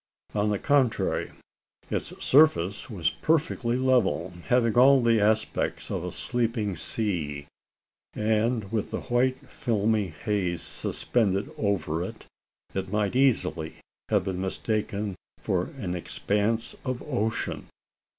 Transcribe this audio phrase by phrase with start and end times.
[0.33, 1.29] On the contrary,
[1.91, 7.45] its surface was perfectly level having all the aspect of a sleeping sea;
[8.15, 12.25] and with the white filmy haze suspended over it,
[12.73, 13.75] it might easily
[14.09, 17.67] have been mistaken for an expanse of ocean.